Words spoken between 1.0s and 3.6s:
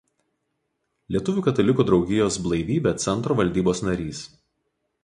Lietuvių katalikų draugijos „Blaivybė“ centro